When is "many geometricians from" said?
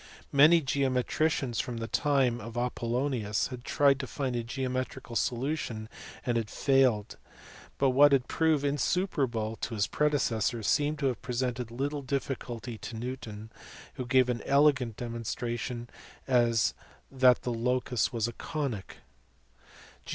0.31-1.77